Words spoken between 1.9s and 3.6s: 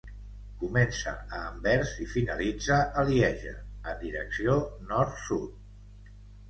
i finalitza a Lieja,